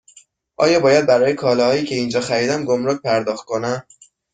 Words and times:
آیا 0.57 0.79
باید 0.79 1.05
برای 1.05 1.33
کالاهایی 1.35 1.85
که 1.85 1.95
اینجا 1.95 2.21
خریدم 2.21 2.65
گمرگ 2.65 3.01
پرداخت 3.01 3.45
کنم؟ 3.45 3.83